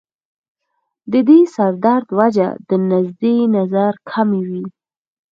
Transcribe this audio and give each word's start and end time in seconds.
د 1.11 1.13
دې 1.27 1.39
سر 1.55 1.71
درد 1.85 2.07
وجه 2.19 2.47
د 2.69 2.71
نزدې 2.89 3.35
نظر 3.55 3.93
کمی 4.11 4.41
وي 4.49 4.65